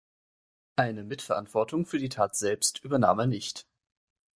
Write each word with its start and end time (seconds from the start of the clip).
Eine 0.77 1.03
Mitverantwortung 1.03 1.85
für 1.85 1.99
die 1.99 2.09
Tat 2.09 2.35
selbst 2.35 2.83
übernahm 2.83 3.19
er 3.19 3.27
nicht. 3.27 3.67